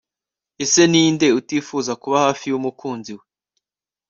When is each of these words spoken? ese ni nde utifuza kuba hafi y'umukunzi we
ese 0.63 0.81
ni 0.91 1.03
nde 1.13 1.27
utifuza 1.39 1.91
kuba 2.01 2.17
hafi 2.25 2.45
y'umukunzi 2.51 3.11
we 3.17 3.23